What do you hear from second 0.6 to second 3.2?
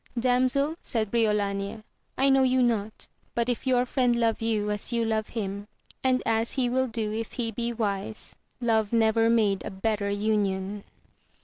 said Briolania, I know you not;